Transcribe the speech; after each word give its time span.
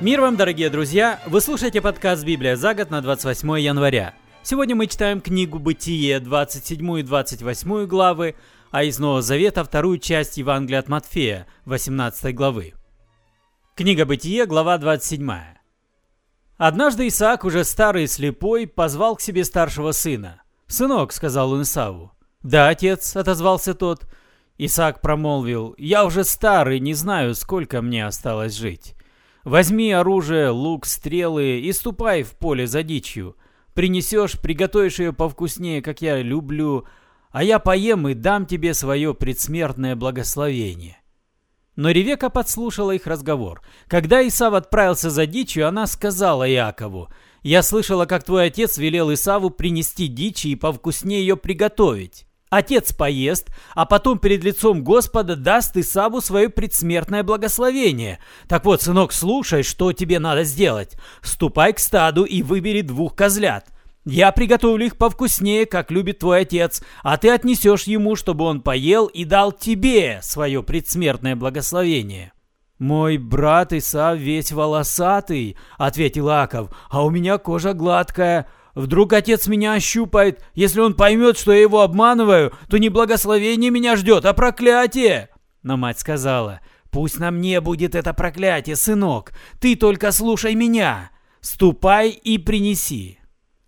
Мир 0.00 0.22
вам, 0.22 0.34
дорогие 0.34 0.70
друзья! 0.70 1.20
Вы 1.26 1.42
слушаете 1.42 1.82
подкаст 1.82 2.24
«Библия 2.24 2.56
за 2.56 2.72
год» 2.72 2.88
на 2.88 3.02
28 3.02 3.60
января. 3.60 4.14
Сегодня 4.42 4.74
мы 4.74 4.86
читаем 4.86 5.20
книгу 5.20 5.58
«Бытие» 5.58 6.20
27 6.20 7.00
и 7.00 7.02
28 7.02 7.84
главы, 7.84 8.34
а 8.70 8.82
из 8.82 8.98
Нового 8.98 9.20
Завета 9.20 9.62
вторую 9.62 9.98
часть 9.98 10.38
Евангелия 10.38 10.78
от 10.78 10.88
Матфея 10.88 11.46
18 11.66 12.34
главы. 12.34 12.72
Книга 13.74 14.06
«Бытие», 14.06 14.46
глава 14.46 14.78
27. 14.78 15.30
Однажды 16.56 17.06
Исаак, 17.06 17.44
уже 17.44 17.62
старый 17.64 18.04
и 18.04 18.06
слепой, 18.06 18.66
позвал 18.66 19.16
к 19.16 19.20
себе 19.20 19.44
старшего 19.44 19.92
сына. 19.92 20.40
«Сынок»,— 20.66 21.12
сказал 21.12 21.52
он 21.52 21.60
Исаву. 21.60 22.12
«Да, 22.42 22.70
отец»,— 22.70 23.16
отозвался 23.16 23.74
тот. 23.74 24.06
Исаак 24.56 25.02
промолвил, 25.02 25.74
«Я 25.76 26.06
уже 26.06 26.24
старый, 26.24 26.80
не 26.80 26.94
знаю, 26.94 27.34
сколько 27.34 27.82
мне 27.82 28.06
осталось 28.06 28.56
жить. 28.56 28.94
Возьми 29.44 29.90
оружие, 29.92 30.50
лук, 30.50 30.84
стрелы 30.86 31.60
и 31.60 31.72
ступай 31.72 32.22
в 32.22 32.32
поле 32.32 32.66
за 32.66 32.82
дичью. 32.82 33.36
Принесешь, 33.74 34.38
приготовишь 34.38 34.98
ее 34.98 35.12
повкуснее, 35.12 35.80
как 35.80 36.02
я 36.02 36.20
люблю, 36.20 36.86
а 37.30 37.42
я 37.42 37.58
поем 37.58 38.08
и 38.08 38.14
дам 38.14 38.44
тебе 38.46 38.74
свое 38.74 39.14
предсмертное 39.14 39.96
благословение». 39.96 40.96
Но 41.76 41.90
Ревека 41.92 42.28
подслушала 42.28 42.90
их 42.90 43.06
разговор. 43.06 43.62
Когда 43.86 44.26
Исав 44.26 44.52
отправился 44.52 45.08
за 45.08 45.24
дичью, 45.24 45.66
она 45.66 45.86
сказала 45.86 46.46
Иакову, 46.50 47.08
«Я 47.42 47.62
слышала, 47.62 48.04
как 48.04 48.24
твой 48.24 48.46
отец 48.46 48.76
велел 48.76 49.10
Исаву 49.14 49.48
принести 49.48 50.08
дичи 50.08 50.48
и 50.48 50.56
повкуснее 50.56 51.20
ее 51.20 51.36
приготовить. 51.38 52.26
Отец 52.50 52.92
поест, 52.92 53.48
а 53.76 53.86
потом 53.86 54.18
перед 54.18 54.42
лицом 54.42 54.82
Господа 54.82 55.36
даст 55.36 55.76
Исаву 55.76 56.20
свое 56.20 56.48
предсмертное 56.48 57.22
благословение. 57.22 58.18
Так 58.48 58.64
вот, 58.64 58.82
сынок, 58.82 59.12
слушай, 59.12 59.62
что 59.62 59.92
тебе 59.92 60.18
надо 60.18 60.42
сделать. 60.42 60.96
Ступай 61.22 61.72
к 61.72 61.78
стаду 61.78 62.24
и 62.24 62.42
выбери 62.42 62.80
двух 62.80 63.14
козлят. 63.14 63.66
Я 64.04 64.32
приготовлю 64.32 64.86
их 64.86 64.96
повкуснее, 64.96 65.64
как 65.64 65.92
любит 65.92 66.18
твой 66.18 66.40
отец, 66.40 66.82
а 67.04 67.18
ты 67.18 67.30
отнесешь 67.30 67.84
ему, 67.84 68.16
чтобы 68.16 68.44
он 68.44 68.62
поел 68.62 69.06
и 69.06 69.24
дал 69.24 69.52
тебе 69.52 70.18
свое 70.22 70.62
предсмертное 70.62 71.36
благословение». 71.36 72.32
«Мой 72.80 73.18
брат 73.18 73.74
Исав 73.74 74.16
весь 74.16 74.52
волосатый»,— 74.52 75.58
ответил 75.76 76.30
Аков,— 76.30 76.70
«а 76.90 77.04
у 77.04 77.10
меня 77.10 77.36
кожа 77.36 77.74
гладкая». 77.74 78.48
Вдруг 78.74 79.12
отец 79.12 79.46
меня 79.46 79.74
ощупает. 79.74 80.42
Если 80.54 80.80
он 80.80 80.94
поймет, 80.94 81.38
что 81.38 81.52
я 81.52 81.60
его 81.60 81.82
обманываю, 81.82 82.52
то 82.68 82.78
не 82.78 82.88
благословение 82.88 83.70
меня 83.70 83.96
ждет, 83.96 84.24
а 84.24 84.32
проклятие. 84.32 85.28
Но 85.62 85.76
мать 85.76 86.00
сказала, 86.00 86.60
пусть 86.90 87.18
на 87.18 87.30
мне 87.30 87.60
будет 87.60 87.94
это 87.94 88.14
проклятие, 88.14 88.76
сынок. 88.76 89.32
Ты 89.60 89.76
только 89.76 90.12
слушай 90.12 90.54
меня. 90.54 91.10
Ступай 91.40 92.10
и 92.10 92.38
принеси. 92.38 93.19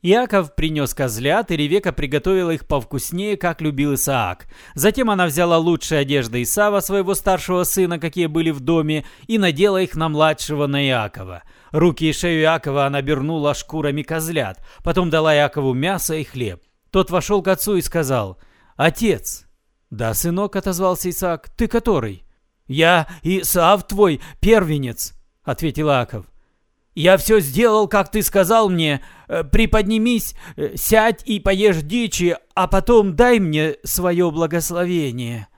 Иаков 0.04 0.56
принес 0.56 0.94
козлят, 0.94 1.52
и 1.52 1.56
Ревека 1.56 1.92
приготовила 1.92 2.50
их 2.50 2.66
повкуснее, 2.66 3.36
как 3.36 3.60
любил 3.60 3.94
Исаак. 3.94 4.46
Затем 4.74 5.10
она 5.10 5.26
взяла 5.26 5.58
лучшие 5.58 6.00
одежды 6.00 6.42
Исава, 6.42 6.80
своего 6.80 7.14
старшего 7.14 7.62
сына, 7.62 8.00
какие 8.00 8.26
были 8.26 8.50
в 8.50 8.58
доме, 8.58 9.04
и 9.28 9.38
надела 9.38 9.80
их 9.80 9.94
на 9.94 10.08
младшего 10.08 10.66
на 10.66 10.84
Иакова. 10.84 11.44
Руки 11.70 12.08
и 12.08 12.12
шею 12.12 12.42
Иакова 12.42 12.86
она 12.86 12.98
обернула 12.98 13.54
шкурами 13.54 14.02
козлят, 14.02 14.58
потом 14.82 15.08
дала 15.08 15.36
Иакову 15.36 15.72
мясо 15.72 16.16
и 16.16 16.24
хлеб. 16.24 16.60
Тот 16.90 17.10
вошел 17.10 17.40
к 17.40 17.46
отцу 17.46 17.76
и 17.76 17.80
сказал, 17.80 18.38
«Отец!» 18.76 19.46
«Да, 19.90 20.14
сынок»,— 20.14 20.56
отозвался 20.56 21.10
Исаак,— 21.10 21.48
«ты 21.56 21.68
который?» 21.68 22.24
«Я 22.66 23.06
Исаав 23.22 23.86
твой, 23.86 24.20
первенец»,— 24.40 25.14
ответил 25.44 25.90
Иаков. 25.90 26.31
«Я 26.94 27.16
все 27.16 27.40
сделал, 27.40 27.88
как 27.88 28.10
ты 28.10 28.22
сказал 28.22 28.68
мне. 28.68 29.02
Э, 29.28 29.44
приподнимись, 29.44 30.34
э, 30.56 30.76
сядь 30.76 31.22
и 31.26 31.40
поешь 31.40 31.80
дичи, 31.82 32.36
а 32.54 32.68
потом 32.68 33.16
дай 33.16 33.38
мне 33.38 33.76
свое 33.82 34.30
благословение». 34.30 35.48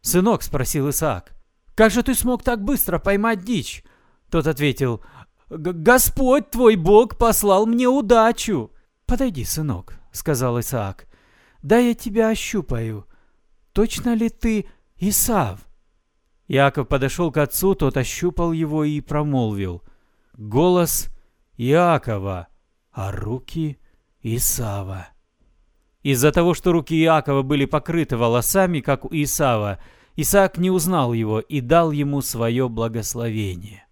«Сынок»,— 0.00 0.42
спросил 0.44 0.90
Исаак,— 0.90 1.32
«как 1.76 1.92
же 1.92 2.02
ты 2.02 2.14
смог 2.14 2.42
так 2.42 2.64
быстро 2.64 2.98
поймать 2.98 3.44
дичь?» 3.44 3.84
Тот 4.30 4.48
ответил, 4.48 5.04
«Господь 5.48 6.50
твой 6.50 6.74
Бог 6.74 7.18
послал 7.18 7.66
мне 7.66 7.86
удачу». 7.86 8.72
«Подойди, 9.06 9.44
сынок»,— 9.44 9.94
сказал 10.12 10.58
Исаак,— 10.58 11.06
«да 11.62 11.78
я 11.78 11.94
тебя 11.94 12.30
ощупаю. 12.30 13.06
Точно 13.72 14.14
ли 14.14 14.28
ты 14.28 14.66
Исав?» 14.96 15.60
Иаков 16.48 16.88
подошел 16.88 17.30
к 17.30 17.36
отцу, 17.36 17.76
тот 17.76 17.96
ощупал 17.96 18.50
его 18.50 18.82
и 18.82 19.00
промолвил— 19.00 19.82
голос 20.36 21.10
Иакова, 21.56 22.48
а 22.90 23.12
руки 23.12 23.78
Исава. 24.22 25.08
Из-за 26.02 26.32
того, 26.32 26.54
что 26.54 26.72
руки 26.72 27.00
Иакова 27.00 27.42
были 27.42 27.64
покрыты 27.64 28.16
волосами, 28.16 28.80
как 28.80 29.04
у 29.04 29.08
Исава, 29.12 29.78
Исаак 30.16 30.58
не 30.58 30.70
узнал 30.70 31.12
его 31.12 31.40
и 31.40 31.60
дал 31.60 31.90
ему 31.90 32.20
свое 32.20 32.68
благословение. 32.68 33.86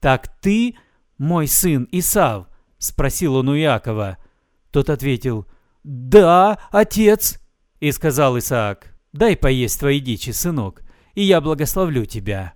«Так 0.00 0.28
ты 0.40 0.76
мой 1.18 1.46
сын 1.46 1.88
Исав?»— 1.90 2.46
спросил 2.78 3.34
он 3.34 3.48
у 3.48 3.56
Иакова. 3.56 4.18
Тот 4.70 4.88
ответил, 4.88 5.46
«Да, 5.82 6.58
отец!» 6.70 7.40
И 7.80 7.92
сказал 7.92 8.38
Исаак, 8.38 8.94
«Дай 9.12 9.36
поесть 9.36 9.80
твои 9.80 10.00
дичи, 10.00 10.30
сынок, 10.30 10.82
и 11.14 11.22
я 11.22 11.40
благословлю 11.40 12.04
тебя». 12.04 12.54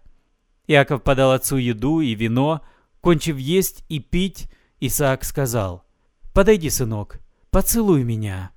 Иаков 0.66 1.02
подал 1.02 1.32
отцу 1.32 1.56
еду 1.56 2.00
и 2.00 2.14
вино, 2.14 2.62
Кончив 3.02 3.36
есть 3.36 3.84
и 3.88 3.98
пить, 3.98 4.48
Исаак 4.80 5.24
сказал, 5.24 5.84
«Подойди, 6.32 6.70
сынок, 6.70 7.20
поцелуй 7.50 8.04
меня». 8.04 8.52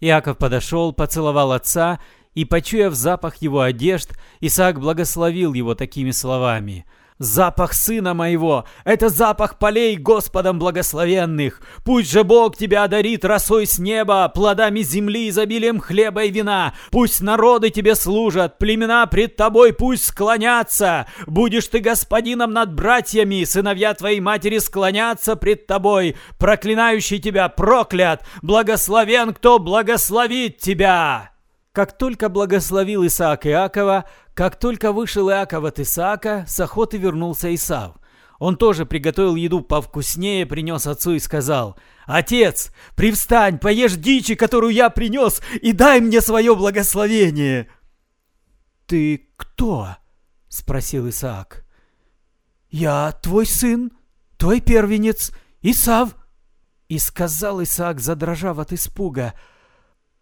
Иаков 0.00 0.38
подошел, 0.38 0.92
поцеловал 0.92 1.50
отца, 1.52 1.98
и, 2.34 2.44
почуяв 2.44 2.94
запах 2.94 3.36
его 3.36 3.62
одежд, 3.62 4.12
Исаак 4.40 4.78
благословил 4.78 5.54
его 5.54 5.74
такими 5.74 6.12
словами– 6.12 6.86
Запах 7.18 7.72
сына 7.72 8.12
моего— 8.12 8.66
это 8.84 9.08
запах 9.08 9.58
полей 9.58 9.96
Господом 9.96 10.58
благословенных. 10.58 11.62
Пусть 11.82 12.10
же 12.10 12.24
Бог 12.24 12.58
тебя 12.58 12.84
одарит 12.84 13.24
росой 13.24 13.66
с 13.66 13.78
неба, 13.78 14.28
плодами 14.28 14.80
земли, 14.80 15.30
изобилием 15.30 15.80
хлеба 15.80 16.24
и 16.24 16.30
вина. 16.30 16.74
Пусть 16.90 17.22
народы 17.22 17.70
тебе 17.70 17.94
служат, 17.94 18.58
племена 18.58 19.06
пред 19.06 19.36
тобой 19.36 19.72
пусть 19.72 20.04
склонятся. 20.04 21.06
Будешь 21.26 21.68
ты 21.68 21.78
господином 21.78 22.52
над 22.52 22.74
братьями, 22.74 23.44
сыновья 23.44 23.94
твоей 23.94 24.20
матери 24.20 24.58
склонятся 24.58 25.36
пред 25.36 25.66
тобой. 25.66 26.16
Проклинающий 26.38 27.18
тебя 27.18 27.48
проклят, 27.48 28.26
благословен, 28.42 29.32
кто 29.32 29.58
благословит 29.58 30.58
тебя. 30.58 31.30
Как 31.72 31.98
только 31.98 32.30
благословил 32.30 33.06
Исаак 33.06 33.46
Иакова, 33.46 34.06
как 34.36 34.56
только 34.56 34.92
вышел 34.92 35.30
Иаков 35.30 35.64
от 35.64 35.80
Исаака, 35.80 36.44
с 36.46 36.60
охоты 36.60 36.98
вернулся 36.98 37.52
Исав. 37.54 37.96
Он 38.38 38.58
тоже 38.58 38.84
приготовил 38.84 39.34
еду 39.34 39.62
повкуснее, 39.62 40.44
принес 40.44 40.86
отцу 40.86 41.12
и 41.12 41.18
сказал, 41.18 41.78
«Отец, 42.04 42.70
привстань, 42.96 43.58
поешь 43.58 43.94
дичи, 43.94 44.34
которую 44.34 44.74
я 44.74 44.90
принес, 44.90 45.40
и 45.62 45.72
дай 45.72 46.02
мне 46.02 46.20
свое 46.20 46.54
благословение!» 46.54 47.70
«Ты 48.84 49.26
кто?»— 49.38 49.96
спросил 50.48 51.08
Исаак. 51.08 51.64
«Я 52.68 53.12
твой 53.22 53.46
сын, 53.46 53.90
твой 54.36 54.60
первенец, 54.60 55.32
Исав!» 55.62 56.14
И 56.88 56.98
сказал 56.98 57.62
Исаак, 57.62 58.00
задрожав 58.00 58.58
от 58.58 58.74
испуга, 58.74 59.32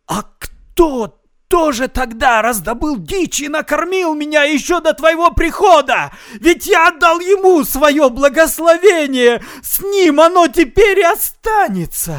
«А 0.07 0.23
кто 0.23 1.24
тоже 1.55 1.87
тогда 1.87 2.43
раздобыл 2.43 2.97
дичь 2.97 3.39
и 3.39 3.49
накормил 3.49 4.13
меня 4.17 4.43
еще 4.43 4.81
до 4.81 4.93
твоего 4.93 5.31
прихода? 5.31 6.11
Ведь 6.41 6.67
я 6.67 6.89
отдал 6.89 7.21
ему 7.21 7.63
свое 7.63 8.11
благословение, 8.11 9.41
с 9.63 9.79
ним 9.79 10.21
оно 10.21 10.49
теперь 10.49 10.99
и 10.99 11.05
останется!» 11.05 12.19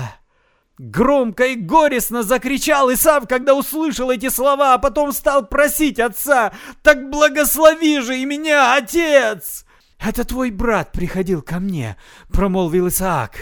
Громко 0.78 1.48
и 1.48 1.56
горестно 1.56 2.24
закричал 2.24 2.94
Исав, 2.94 3.28
когда 3.28 3.56
услышал 3.56 4.10
эти 4.10 4.30
слова, 4.30 4.74
а 4.74 4.78
потом 4.78 5.12
стал 5.12 5.46
просить 5.46 6.00
отца, 6.00 6.54
«Так 6.82 7.10
благослови 7.10 8.00
же 8.00 8.18
и 8.18 8.24
меня, 8.24 8.74
отец!» 8.76 9.66
«Это 10.00 10.24
твой 10.24 10.50
брат 10.50 10.94
приходил 10.94 11.42
ко 11.42 11.60
мне»,— 11.60 11.98
промолвил 12.32 12.88
Исаак. 12.88 13.34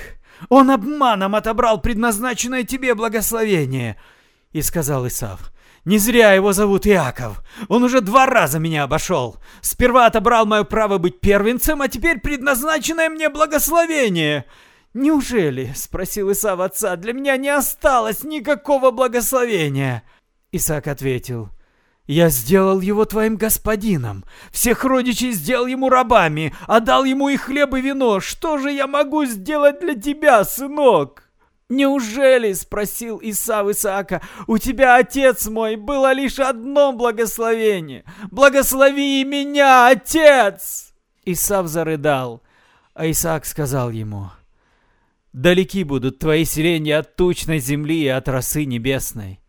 «Он 0.50 0.72
обманом 0.72 1.36
отобрал 1.36 1.80
предназначенное 1.82 2.64
тебе 2.64 2.96
благословение». 2.96 3.96
И 4.54 4.62
сказал 4.64 5.08
Исав, 5.08 5.53
не 5.86 5.98
зря 5.98 6.34
его 6.34 6.54
зовут 6.54 6.88
Иаков. 6.88 7.44
Он 7.68 7.84
уже 7.84 8.02
два 8.02 8.26
раза 8.26 8.60
меня 8.60 8.84
обошел. 8.84 9.38
Сперва 9.62 10.06
отобрал 10.06 10.46
мое 10.46 10.64
право 10.64 10.98
быть 10.98 11.20
первенцем, 11.20 11.82
а 11.82 11.88
теперь 11.88 12.20
предназначенное 12.20 13.10
мне 13.10 13.30
благословение. 13.30 14.46
«Неужели?»— 14.94 15.74
спросил 15.76 16.32
Исав 16.32 16.60
отца. 16.60 16.96
«Для 16.96 17.14
меня 17.14 17.36
не 17.38 17.50
осталось 17.50 18.24
никакого 18.24 18.92
благословения». 18.92 20.04
Исаак 20.52 20.88
ответил. 20.88 21.50
Я 22.06 22.28
сделал 22.30 22.82
его 22.82 23.06
твоим 23.06 23.38
господином, 23.38 24.26
всех 24.52 24.84
родичей 24.84 25.32
сделал 25.32 25.68
ему 25.68 25.88
рабами, 25.88 26.54
отдал 26.68 27.06
ему 27.06 27.30
и 27.30 27.38
хлеб, 27.38 27.74
и 27.76 27.82
вино. 27.82 28.20
Что 28.20 28.58
же 28.58 28.72
я 28.72 28.88
могу 28.88 29.24
сделать 29.24 29.80
для 29.80 29.96
тебя, 29.96 30.44
сынок?» 30.44 31.23
«Неужели,— 31.74 32.54
спросил 32.54 33.20
Исав 33.24 33.68
Исаака,— 33.68 34.22
у 34.48 34.60
тебя, 34.60 34.98
отец 34.98 35.48
мой, 35.48 35.76
было 35.76 36.14
лишь 36.14 36.38
одно 36.38 36.94
благословение? 36.94 38.04
Благослови 38.30 39.24
меня, 39.24 39.88
отец!» 39.88 40.94
Исав 41.26 41.68
зарыдал, 41.68 42.44
а 42.94 43.10
Исаак 43.10 43.46
сказал 43.48 43.90
ему, 43.90 44.30
«Далеки 45.34 45.84
будут 45.84 46.20
твои 46.20 46.46
селения 46.46 47.00
от 47.00 47.16
тучной 47.16 47.58
земли 47.58 48.04
и 48.04 48.08
от 48.08 48.30
росы 48.30 48.66
небесной. 48.66 49.40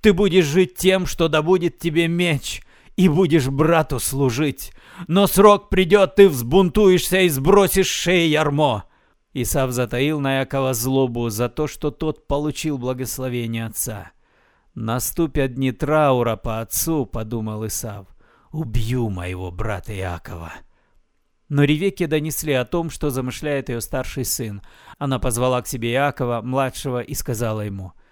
Ты 0.00 0.14
будешь 0.14 0.46
жить 0.46 0.76
тем, 0.76 1.04
что 1.04 1.28
добудет 1.28 1.78
тебе 1.78 2.08
меч, 2.08 2.62
и 2.96 3.10
будешь 3.10 3.48
брату 3.48 4.00
служить. 4.00 4.72
Но 5.08 5.26
срок 5.26 5.68
придет, 5.68 6.14
ты 6.14 6.30
взбунтуешься 6.30 7.20
и 7.20 7.28
сбросишь 7.28 7.90
шеи 7.90 8.28
ярмо». 8.28 8.86
Исав 9.42 9.72
затаил 9.72 10.20
на 10.20 10.40
Якова 10.40 10.74
злобу 10.74 11.30
за 11.30 11.48
то, 11.48 11.66
что 11.66 11.90
тот 11.90 12.26
получил 12.26 12.78
благословение 12.78 13.66
отца. 13.66 14.12
«Наступят 14.74 15.54
дни 15.54 15.72
траура 15.72 16.36
по 16.36 16.60
отцу»,— 16.60 17.06
подумал 17.12 17.66
Исав. 17.66 18.06
«Убью 18.52 19.10
моего 19.10 19.50
брата 19.50 19.92
Иакова». 19.92 20.52
Но 21.48 21.64
Ревеке 21.64 22.06
донесли 22.06 22.52
о 22.52 22.64
том, 22.64 22.90
что 22.90 23.10
замышляет 23.10 23.68
ее 23.68 23.80
старший 23.80 24.24
сын. 24.24 24.62
Она 24.98 25.18
позвала 25.18 25.62
к 25.62 25.68
себе 25.68 25.92
Иакова, 25.92 26.40
младшего, 26.42 27.00
и 27.00 27.14
сказала 27.14 27.60
ему— 27.60 27.92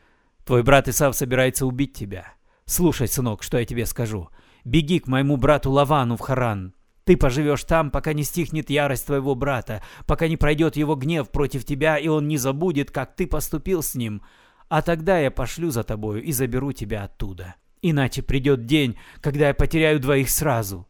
Твой 0.44 0.62
брат 0.62 0.88
Исав 0.88 1.16
собирается 1.16 1.66
убить 1.66 1.94
тебя. 1.94 2.34
Слушай, 2.66 3.08
сынок, 3.08 3.42
что 3.42 3.58
я 3.58 3.64
тебе 3.64 3.86
скажу. 3.86 4.28
Беги 4.64 5.00
к 5.00 5.06
моему 5.06 5.36
брату 5.36 5.70
Лавану 5.70 6.16
в 6.16 6.20
Харан. 6.20 6.73
Ты 7.04 7.18
поживешь 7.18 7.64
там, 7.64 7.90
пока 7.90 8.14
не 8.14 8.24
стихнет 8.24 8.70
ярость 8.70 9.06
твоего 9.06 9.34
брата, 9.34 9.82
пока 10.06 10.26
не 10.26 10.36
пройдет 10.36 10.76
его 10.76 10.94
гнев 10.94 11.30
против 11.30 11.64
тебя, 11.64 11.98
и 11.98 12.08
он 12.08 12.28
не 12.28 12.38
забудет, 12.38 12.90
как 12.90 13.14
ты 13.14 13.26
поступил 13.26 13.82
с 13.82 13.94
ним. 13.94 14.22
А 14.68 14.80
тогда 14.80 15.18
я 15.18 15.30
пошлю 15.30 15.70
за 15.70 15.84
тобою 15.84 16.22
и 16.22 16.32
заберу 16.32 16.72
тебя 16.72 17.04
оттуда. 17.04 17.56
Иначе 17.82 18.22
придет 18.22 18.64
день, 18.64 18.96
когда 19.20 19.48
я 19.48 19.54
потеряю 19.54 20.00
двоих 20.00 20.30
сразу». 20.30 20.88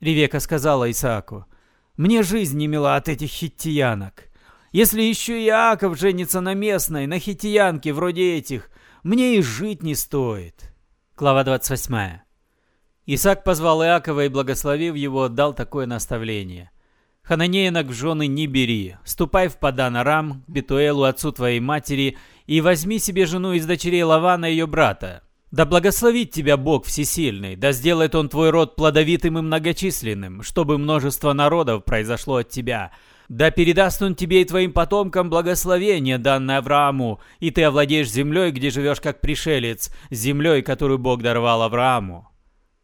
Ревека 0.00 0.40
сказала 0.40 0.90
Исааку, 0.90 1.44
«Мне 1.98 2.22
жизнь 2.22 2.56
не 2.56 2.66
мила 2.66 2.96
от 2.96 3.10
этих 3.10 3.28
хиттиянок. 3.28 4.30
Если 4.72 5.02
еще 5.02 5.44
Иаков 5.44 5.98
женится 5.98 6.40
на 6.40 6.54
местной, 6.54 7.06
на 7.06 7.18
хиттиянке 7.18 7.92
вроде 7.92 8.38
этих, 8.38 8.70
мне 9.02 9.36
и 9.36 9.42
жить 9.42 9.82
не 9.82 9.94
стоит. 9.94 10.72
Глава 11.16 11.44
28. 11.44 12.29
Исаак 13.12 13.42
позвал 13.42 13.82
Иакова 13.82 14.26
и, 14.26 14.28
благословив 14.28 14.94
его, 14.94 15.28
дал 15.28 15.52
такое 15.52 15.86
наставление. 15.86 16.70
«Хананеянок 17.22 17.88
в 17.88 17.92
жены 17.92 18.28
не 18.28 18.46
бери, 18.46 18.98
ступай 19.04 19.48
в 19.48 19.56
Падан 19.56 19.96
Арам, 19.96 20.44
к 20.46 20.48
Бетуэлу, 20.48 21.02
отцу 21.02 21.32
твоей 21.32 21.58
матери, 21.58 22.16
и 22.46 22.60
возьми 22.60 23.00
себе 23.00 23.26
жену 23.26 23.52
из 23.52 23.66
дочерей 23.66 24.04
Лавана, 24.04 24.44
ее 24.44 24.68
брата. 24.68 25.24
Да 25.50 25.66
благословит 25.66 26.30
тебя 26.30 26.56
Бог 26.56 26.86
Всесильный, 26.86 27.56
да 27.56 27.72
сделает 27.72 28.14
Он 28.14 28.28
твой 28.28 28.50
род 28.50 28.76
плодовитым 28.76 29.38
и 29.38 29.42
многочисленным, 29.42 30.44
чтобы 30.44 30.78
множество 30.78 31.32
народов 31.32 31.84
произошло 31.84 32.36
от 32.36 32.50
тебя, 32.50 32.92
да 33.28 33.50
передаст 33.50 34.02
он 34.02 34.14
тебе 34.14 34.42
и 34.42 34.44
твоим 34.44 34.72
потомкам 34.72 35.30
благословение, 35.30 36.18
данное 36.18 36.58
Аврааму, 36.58 37.20
и 37.40 37.50
ты 37.50 37.64
овладеешь 37.64 38.08
землей, 38.08 38.52
где 38.52 38.70
живешь 38.70 39.00
как 39.00 39.20
пришелец, 39.20 39.92
землей, 40.10 40.62
которую 40.62 41.00
Бог 41.00 41.22
даровал 41.22 41.62
Аврааму». 41.62 42.29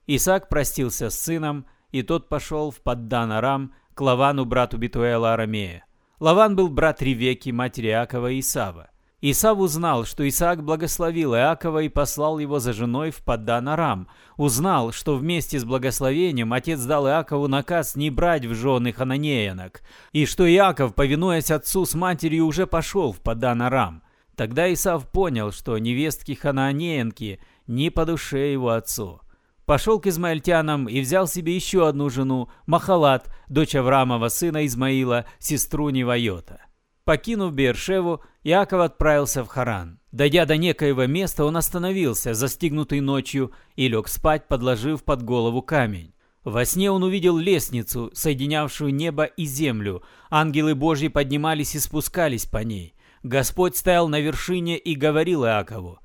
Исаак 0.07 0.49
простился 0.49 1.11
с 1.11 1.19
сыном, 1.19 1.67
и 1.91 2.03
тот 2.03 2.29
пошел 2.29 2.71
в 2.71 2.81
Паддан 2.81 3.33
Арам 3.33 3.73
к 3.95 4.01
Лавану, 4.01 4.45
брату 4.45 4.79
Битуэла 4.79 5.35
Арамея. 5.35 5.85
Лаван 6.21 6.57
был 6.57 6.69
брат 6.69 7.03
Ревеки, 7.03 7.51
матери 7.51 7.89
Иакова 7.89 8.31
и 8.31 8.41
Исава. 8.41 8.91
Исав 9.23 9.59
узнал, 9.59 10.05
что 10.05 10.29
Исаак 10.29 10.63
благословил 10.63 11.35
Иакова 11.35 11.83
и 11.83 11.89
послал 11.89 12.39
его 12.39 12.59
за 12.59 12.73
женой 12.73 13.11
в 13.11 13.25
Паддан-Арам. 13.25 14.09
Узнал, 14.37 14.93
что 14.93 15.17
вместе 15.17 15.59
с 15.59 15.65
благословением 15.65 16.53
отец 16.53 16.81
дал 16.81 17.09
Иакову 17.09 17.49
наказ 17.49 17.97
не 17.97 18.11
брать 18.11 18.45
в 18.45 18.55
жены 18.55 18.93
хананеянок, 18.93 19.83
и 20.13 20.27
что 20.27 20.49
Иаков, 20.49 20.95
повинуясь 20.95 21.51
отцу 21.51 21.87
с 21.87 21.95
матерью, 21.95 22.47
уже 22.47 22.67
пошел 22.67 23.13
в 23.13 23.21
Паддан-Арам. 23.21 24.03
Тогда 24.37 24.73
Исав 24.73 25.11
понял, 25.11 25.51
что 25.51 25.79
невестки 25.79 26.35
хананеянки 26.35 27.41
не 27.67 27.91
по 27.91 28.05
душе 28.05 28.53
его 28.53 28.71
отцу. 28.71 29.23
Пошел 29.67 29.99
к 29.99 30.07
измаильтянам 30.07 30.89
и 30.89 31.01
взял 31.01 31.27
себе 31.27 31.55
еще 31.55 31.89
одну 31.89 32.09
жену, 32.09 32.49
Махалат, 32.67 33.29
дочь 33.49 33.75
Авраамова 33.75 34.29
сына 34.29 34.65
Измаила, 34.65 35.27
сестру 35.41 35.91
Невайота. 35.91 36.61
Покинув 37.05 37.53
Бершеву, 37.53 38.23
Иаков 38.45 38.81
отправился 38.81 39.45
в 39.45 39.49
Харан. 39.49 39.99
Дойдя 40.13 40.47
до 40.47 40.57
некоего 40.57 41.07
места, 41.07 41.45
он 41.45 41.57
остановился, 41.57 42.33
застигнутый 42.33 43.01
ночью, 43.01 43.53
и 43.75 43.89
лег 43.89 44.07
спать, 44.07 44.47
подложив 44.47 45.03
под 45.03 45.25
голову 45.25 45.63
камень. 45.63 46.15
Во 46.45 46.65
сне 46.65 46.93
он 46.93 47.03
увидел 47.03 47.37
лестницу, 47.37 48.13
соединявшую 48.15 48.95
небо 48.95 49.25
и 49.25 49.47
землю. 49.47 50.05
Ангелы 50.31 50.77
Божьи 50.77 51.09
поднимались 51.09 51.75
и 51.75 51.81
спускались 51.81 52.47
по 52.47 52.59
ней. 52.59 52.95
Господь 53.25 53.77
стоял 53.77 54.09
на 54.09 54.21
вершине 54.21 54.79
и 54.79 54.95
говорил 54.95 55.45
Иакову, 55.45 55.99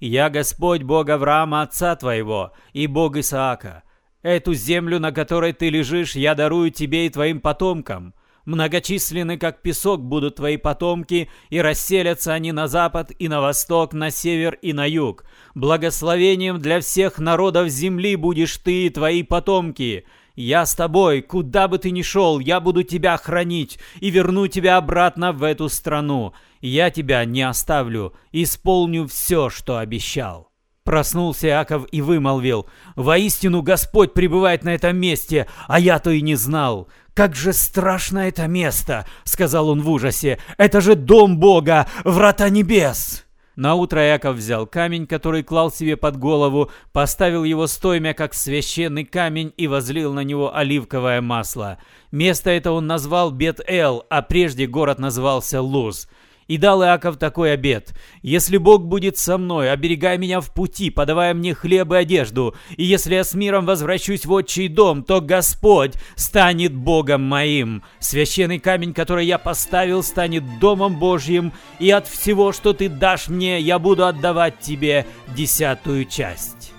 «Я 0.00 0.30
Господь, 0.30 0.82
Бог 0.82 1.08
Авраама, 1.08 1.62
отца 1.62 1.96
твоего, 1.96 2.52
и 2.72 2.86
Бог 2.86 3.16
Исаака. 3.16 3.82
Эту 4.22 4.54
землю, 4.54 5.00
на 5.00 5.12
которой 5.12 5.52
ты 5.52 5.70
лежишь, 5.70 6.14
я 6.14 6.34
дарую 6.34 6.70
тебе 6.70 7.06
и 7.06 7.10
твоим 7.10 7.40
потомкам. 7.40 8.14
Многочисленны, 8.44 9.36
как 9.36 9.60
песок, 9.60 10.00
будут 10.00 10.36
твои 10.36 10.56
потомки, 10.56 11.28
и 11.50 11.60
расселятся 11.60 12.32
они 12.32 12.50
на 12.52 12.66
запад 12.66 13.12
и 13.18 13.28
на 13.28 13.40
восток, 13.40 13.92
на 13.92 14.10
север 14.10 14.58
и 14.62 14.72
на 14.72 14.88
юг. 14.88 15.24
Благословением 15.54 16.58
для 16.58 16.80
всех 16.80 17.18
народов 17.18 17.68
земли 17.68 18.16
будешь 18.16 18.56
ты 18.56 18.86
и 18.86 18.90
твои 18.90 19.22
потомки. 19.22 20.06
Я 20.40 20.66
с 20.66 20.76
тобой, 20.76 21.20
куда 21.20 21.66
бы 21.66 21.78
ты 21.78 21.90
ни 21.90 22.02
шел, 22.02 22.38
я 22.38 22.60
буду 22.60 22.84
тебя 22.84 23.16
хранить 23.16 23.80
и 23.98 24.08
верну 24.08 24.46
тебя 24.46 24.76
обратно 24.76 25.32
в 25.32 25.42
эту 25.42 25.68
страну. 25.68 26.32
Я 26.60 26.90
тебя 26.90 27.24
не 27.24 27.42
оставлю, 27.42 28.14
исполню 28.30 29.08
все, 29.08 29.50
что 29.50 29.78
обещал». 29.78 30.52
Проснулся 30.84 31.48
Иаков 31.48 31.86
и 31.90 32.00
вымолвил, 32.00 32.68
«Воистину 32.94 33.62
Господь 33.62 34.14
пребывает 34.14 34.62
на 34.62 34.76
этом 34.76 34.96
месте, 34.96 35.48
а 35.66 35.80
я-то 35.80 36.12
и 36.12 36.22
не 36.22 36.36
знал. 36.36 36.86
«Как 37.14 37.34
же 37.34 37.52
страшно 37.52 38.28
это 38.28 38.46
место!»— 38.46 39.08
сказал 39.24 39.68
он 39.68 39.82
в 39.82 39.90
ужасе. 39.90 40.38
«Это 40.56 40.80
же 40.80 40.94
дом 40.94 41.40
Бога, 41.40 41.88
врата 42.04 42.48
небес!» 42.48 43.27
Наутро 43.58 44.00
Яков 44.00 44.36
взял 44.36 44.68
камень, 44.68 45.08
который 45.08 45.42
клал 45.42 45.72
себе 45.72 45.96
под 45.96 46.16
голову, 46.16 46.70
поставил 46.92 47.42
его 47.42 47.66
стоймя, 47.66 48.14
как 48.14 48.32
священный 48.32 49.04
камень, 49.04 49.52
и 49.56 49.66
возлил 49.66 50.12
на 50.12 50.22
него 50.22 50.54
оливковое 50.54 51.20
масло. 51.20 51.78
Место 52.12 52.50
это 52.50 52.70
он 52.70 52.86
назвал 52.86 53.32
Бет-Эл, 53.32 54.06
а 54.10 54.22
прежде 54.22 54.68
город 54.68 55.00
назывался 55.00 55.60
Луз. 55.60 56.08
И 56.48 56.56
дал 56.56 56.82
Иаков 56.82 57.18
такой 57.18 57.52
обет. 57.52 57.92
«Если 58.22 58.56
Бог 58.56 58.86
будет 58.86 59.18
со 59.18 59.36
мной, 59.36 59.70
оберегай 59.70 60.16
меня 60.16 60.40
в 60.40 60.52
пути, 60.52 60.88
подавая 60.90 61.34
мне 61.34 61.54
хлеб 61.54 61.92
и 61.92 61.96
одежду, 61.96 62.54
и 62.76 62.84
если 62.84 63.14
я 63.14 63.22
с 63.24 63.34
миром 63.34 63.66
возвращусь 63.66 64.24
в 64.24 64.32
отчий 64.32 64.68
дом, 64.68 65.04
то 65.04 65.20
Господь 65.20 65.94
станет 66.16 66.74
Богом 66.74 67.22
моим. 67.22 67.84
Священный 68.00 68.58
камень, 68.58 68.94
который 68.94 69.26
я 69.26 69.36
поставил, 69.36 70.02
станет 70.02 70.42
Домом 70.58 70.98
Божьим, 70.98 71.52
и 71.78 71.90
от 71.90 72.08
всего, 72.08 72.52
что 72.52 72.72
ты 72.72 72.88
дашь 72.88 73.28
мне, 73.28 73.60
я 73.60 73.78
буду 73.78 74.06
отдавать 74.06 74.58
тебе 74.60 75.06
десятую 75.36 76.06
часть». 76.06 76.72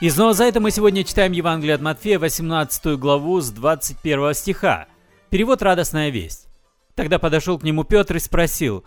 И 0.00 0.10
снова 0.10 0.34
за 0.34 0.44
это 0.44 0.60
мы 0.60 0.70
сегодня 0.70 1.04
читаем 1.04 1.32
Евангелие 1.32 1.76
от 1.76 1.80
Матфея, 1.80 2.18
18 2.18 2.98
главу 2.98 3.40
с 3.40 3.50
21 3.50 4.34
стиха. 4.34 4.88
Перевод 5.30 5.62
«Радостная 5.62 6.10
весть». 6.10 6.48
Тогда 6.94 7.18
подошел 7.18 7.58
к 7.58 7.62
нему 7.62 7.84
Петр 7.84 8.16
и 8.16 8.18
спросил, 8.18 8.84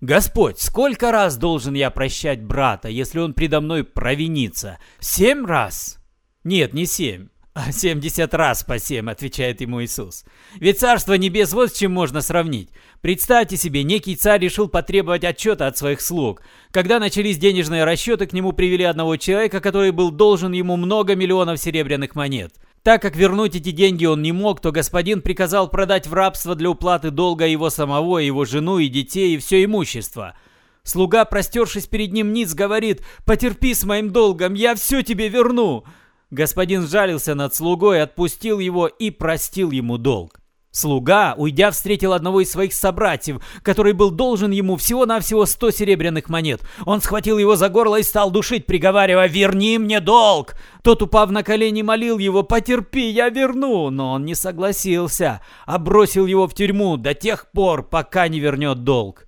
«Господь, 0.00 0.60
сколько 0.60 1.12
раз 1.12 1.36
должен 1.36 1.74
я 1.74 1.90
прощать 1.90 2.42
брата, 2.42 2.88
если 2.88 3.20
он 3.20 3.32
предо 3.32 3.60
мной 3.60 3.84
провинится? 3.84 4.78
Семь 4.98 5.46
раз?» 5.46 5.98
«Нет, 6.44 6.74
не 6.74 6.86
семь, 6.86 7.28
а 7.54 7.72
семьдесят 7.72 8.34
раз 8.34 8.62
по 8.62 8.78
семь»,— 8.78 9.10
отвечает 9.10 9.60
ему 9.60 9.82
Иисус. 9.82 10.24
«Ведь 10.56 10.78
Царство 10.78 11.14
Небес 11.14 11.52
вот 11.52 11.70
с 11.70 11.78
чем 11.78 11.92
можно 11.92 12.20
сравнить. 12.20 12.70
Представьте 13.00 13.56
себе, 13.56 13.82
некий 13.82 14.16
царь 14.16 14.40
решил 14.40 14.68
потребовать 14.68 15.24
отчета 15.24 15.66
от 15.66 15.76
своих 15.76 16.00
слуг. 16.00 16.42
Когда 16.70 16.98
начались 16.98 17.38
денежные 17.38 17.84
расчеты, 17.84 18.26
к 18.26 18.32
нему 18.32 18.52
привели 18.52 18.84
одного 18.84 19.16
человека, 19.16 19.60
который 19.60 19.90
был 19.90 20.10
должен 20.10 20.52
ему 20.52 20.76
много 20.76 21.14
миллионов 21.14 21.58
серебряных 21.58 22.14
монет. 22.14 22.54
Так 22.82 23.02
как 23.02 23.14
вернуть 23.14 23.56
эти 23.56 23.72
деньги 23.72 24.06
он 24.06 24.22
не 24.22 24.32
мог, 24.32 24.60
то 24.60 24.72
господин 24.72 25.20
приказал 25.20 25.68
продать 25.68 26.06
в 26.06 26.14
рабство 26.14 26.54
для 26.54 26.70
уплаты 26.70 27.10
долга 27.10 27.46
его 27.46 27.68
самого, 27.68 28.18
его 28.18 28.44
жену 28.46 28.78
и 28.78 28.88
детей 28.88 29.34
и 29.34 29.38
все 29.38 29.64
имущество. 29.64 30.34
Слуга, 30.82 31.26
простершись 31.26 31.86
перед 31.86 32.12
ним 32.12 32.32
ниц, 32.32 32.54
говорит 32.54 33.02
«Потерпи 33.26 33.74
с 33.74 33.84
моим 33.84 34.10
долгом, 34.10 34.54
я 34.54 34.74
все 34.74 35.02
тебе 35.02 35.28
верну!» 35.28 35.84
Господин 36.30 36.82
сжалился 36.86 37.34
над 37.34 37.54
слугой, 37.54 38.02
отпустил 38.02 38.60
его 38.60 38.86
и 38.86 39.10
простил 39.10 39.72
ему 39.72 39.98
долг. 39.98 40.40
Слуга, 40.72 41.34
уйдя, 41.36 41.72
встретил 41.72 42.12
одного 42.12 42.42
из 42.42 42.52
своих 42.52 42.72
собратьев, 42.72 43.42
который 43.64 43.92
был 43.92 44.12
должен 44.12 44.52
ему 44.52 44.76
всего-навсего 44.76 45.44
сто 45.44 45.72
серебряных 45.72 46.28
монет. 46.28 46.62
Он 46.86 47.00
схватил 47.00 47.38
его 47.38 47.56
за 47.56 47.68
горло 47.68 47.98
и 47.98 48.04
стал 48.04 48.30
душить, 48.30 48.66
приговаривая 48.66 49.26
«Верни 49.26 49.78
мне 49.78 49.98
долг!». 49.98 50.54
Тот, 50.84 51.02
упав 51.02 51.30
на 51.30 51.42
колени, 51.42 51.82
молил 51.82 52.18
его 52.18 52.44
«Потерпи, 52.44 53.10
я 53.10 53.30
верну!», 53.30 53.90
но 53.90 54.12
он 54.12 54.24
не 54.24 54.36
согласился, 54.36 55.40
а 55.66 55.78
бросил 55.78 56.26
его 56.26 56.46
в 56.46 56.54
тюрьму 56.54 56.96
до 56.96 57.14
тех 57.14 57.50
пор, 57.50 57.82
пока 57.82 58.28
не 58.28 58.38
вернет 58.38 58.84
долг. 58.84 59.26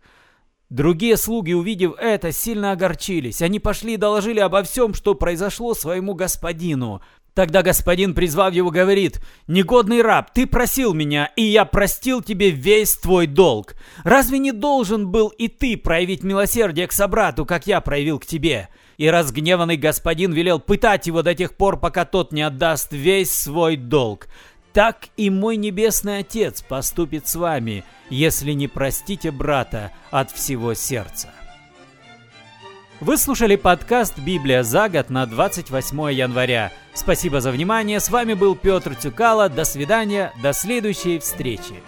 Другие 0.72 1.18
слуги, 1.18 1.52
увидев 1.52 1.92
это, 1.98 2.32
сильно 2.32 2.72
огорчились. 2.72 3.42
Они 3.42 3.60
пошли 3.60 3.92
и 3.92 3.98
доложили 3.98 4.40
обо 4.40 4.62
всем, 4.62 4.94
что 4.94 5.14
произошло 5.14 5.74
своему 5.74 6.14
господину. 6.14 7.02
Тогда 7.34 7.60
господин, 7.62 8.14
призвав 8.14 8.54
его, 8.54 8.70
говорит, 8.70 9.20
«Негодный 9.46 10.00
раб, 10.00 10.32
ты 10.32 10.46
просил 10.46 10.94
меня, 10.94 11.30
и 11.36 11.42
я 11.42 11.66
простил 11.66 12.22
тебе 12.22 12.48
весь 12.48 12.94
твой 12.96 13.26
долг. 13.26 13.74
Разве 14.02 14.38
не 14.38 14.50
должен 14.50 15.10
был 15.10 15.28
и 15.28 15.48
ты 15.48 15.76
проявить 15.76 16.22
милосердие 16.22 16.86
к 16.86 16.92
собрату, 16.92 17.44
как 17.44 17.66
я 17.66 17.82
проявил 17.82 18.18
к 18.18 18.24
тебе?» 18.24 18.70
И 18.96 19.08
разгневанный 19.08 19.76
господин 19.76 20.32
велел 20.32 20.58
пытать 20.58 21.06
его 21.06 21.22
до 21.22 21.34
тех 21.34 21.54
пор, 21.54 21.78
пока 21.80 22.06
тот 22.06 22.32
не 22.32 22.40
отдаст 22.40 22.92
весь 22.92 23.30
свой 23.30 23.76
долг. 23.76 24.28
Так 24.72 25.08
и 25.16 25.28
мой 25.28 25.56
небесный 25.56 26.18
Отец 26.18 26.62
поступит 26.62 27.28
с 27.28 27.36
вами, 27.36 27.84
если 28.08 28.52
не 28.52 28.68
простите 28.68 29.30
брата 29.30 29.92
от 30.10 30.30
всего 30.30 30.74
сердца. 30.74 31.28
Вы 33.00 33.18
слушали 33.18 33.56
подкаст 33.56 34.18
«Библия 34.18 34.62
за 34.62 34.88
год» 34.88 35.10
на 35.10 35.26
28 35.26 36.12
января. 36.12 36.72
Спасибо 36.94 37.40
за 37.40 37.50
внимание. 37.50 37.98
С 37.98 38.08
вами 38.08 38.34
был 38.34 38.54
Петр 38.54 38.94
Тюкало. 38.94 39.48
До 39.48 39.64
свидания. 39.64 40.32
До 40.40 40.52
следующей 40.52 41.18
встречи. 41.18 41.82